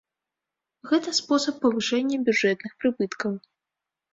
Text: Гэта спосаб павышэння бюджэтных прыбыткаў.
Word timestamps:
Гэта 0.91 1.13
спосаб 1.19 1.55
павышэння 1.65 2.17
бюджэтных 2.31 2.71
прыбыткаў. 2.85 3.37